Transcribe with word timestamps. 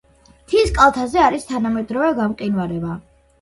მთის 0.45 0.71
კალთაზე 0.77 1.21
არის 1.25 1.45
თანამედროვე 1.51 2.09
გამყინვარება. 2.23 2.99